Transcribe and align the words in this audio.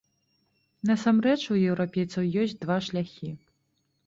Насамрэч 0.91 1.43
у 1.57 1.57
еўрапейцаў 1.69 2.23
ёсць 2.45 2.57
два 2.63 2.79
шляхі. 2.89 3.29